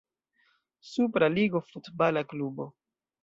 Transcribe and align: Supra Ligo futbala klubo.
Supra 0.91 1.29
Ligo 1.29 1.61
futbala 1.61 2.23
klubo. 2.23 2.65